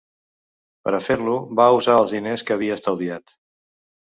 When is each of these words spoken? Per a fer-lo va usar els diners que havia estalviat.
Per 0.87 0.93
a 0.99 1.01
fer-lo 1.09 1.35
va 1.61 1.67
usar 1.81 1.99
els 1.99 2.17
diners 2.17 2.47
que 2.49 2.57
havia 2.57 2.79
estalviat. 2.81 3.37